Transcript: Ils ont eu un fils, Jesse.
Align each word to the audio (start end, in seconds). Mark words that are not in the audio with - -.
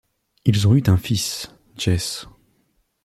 Ils 0.45 0.67
ont 0.67 0.73
eu 0.75 0.81
un 0.87 0.97
fils, 0.97 1.51
Jesse. 1.77 2.25